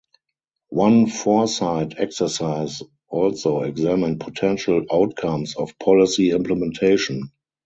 One 0.69 1.05
foresight 1.05 1.93
exercise 1.99 2.81
also 3.09 3.61
examined 3.61 4.19
potential 4.19 4.83
outcomes 4.91 5.55
of 5.55 5.77
policy 5.77 6.31
implementation. 6.31 7.29